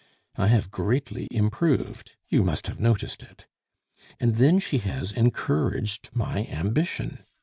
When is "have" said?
0.47-0.71, 2.65-2.79